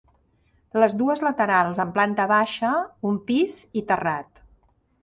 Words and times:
Les 0.83 0.95
dues 1.01 1.21
laterals 1.27 1.83
amb 1.85 1.95
planta 1.99 2.27
baixa, 2.33 2.73
un 3.13 3.21
pis 3.31 3.59
i 3.83 3.87
terrat. 3.95 4.47